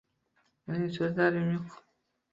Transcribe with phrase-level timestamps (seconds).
[0.71, 1.79] Uning ko`zlari yumuq